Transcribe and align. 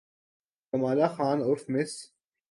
کمالہ 0.73 1.07
خان 1.15 1.37
عرف 1.41 1.63
مس 1.69 1.91